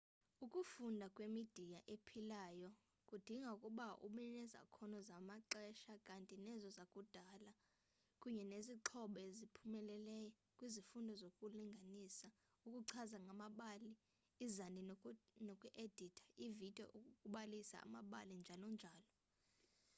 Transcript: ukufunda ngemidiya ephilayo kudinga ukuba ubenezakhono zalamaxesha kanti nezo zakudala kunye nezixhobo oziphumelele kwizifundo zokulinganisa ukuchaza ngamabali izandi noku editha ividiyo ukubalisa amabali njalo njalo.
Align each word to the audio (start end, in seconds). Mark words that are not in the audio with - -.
ukufunda 0.43 1.05
ngemidiya 1.13 1.79
ephilayo 1.95 2.69
kudinga 3.09 3.49
ukuba 3.57 3.87
ubenezakhono 4.07 4.97
zalamaxesha 5.07 5.93
kanti 6.07 6.35
nezo 6.45 6.69
zakudala 6.77 7.51
kunye 8.21 8.43
nezixhobo 8.51 9.17
oziphumelele 9.29 10.15
kwizifundo 10.57 11.11
zokulinganisa 11.21 12.27
ukuchaza 12.65 13.17
ngamabali 13.25 13.91
izandi 14.45 14.81
noku 15.47 15.67
editha 15.83 16.25
ividiyo 16.45 16.85
ukubalisa 16.97 17.75
amabali 17.85 18.33
njalo 18.41 18.65
njalo. 18.75 19.05